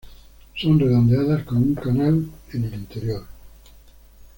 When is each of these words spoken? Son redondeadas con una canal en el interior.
Son 0.55 0.79
redondeadas 0.79 1.43
con 1.43 1.57
una 1.61 1.79
canal 1.79 2.27
en 2.53 2.63
el 2.63 2.73
interior. 2.73 3.23